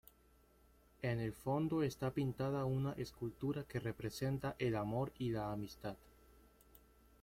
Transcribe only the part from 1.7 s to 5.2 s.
está pintada una escultura que representa el amor